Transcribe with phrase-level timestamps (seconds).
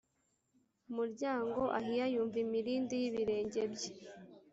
[0.95, 3.89] muryango ahiya yumva imirindi y ibirenge bye